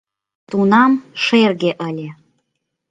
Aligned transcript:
—Тунам 0.49 0.91
шерге 1.23 1.71
ыле... 1.87 2.09